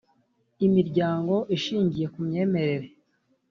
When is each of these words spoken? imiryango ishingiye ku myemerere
imiryango 0.65 1.35
ishingiye 1.55 2.07
ku 2.13 2.19
myemerere 2.27 2.87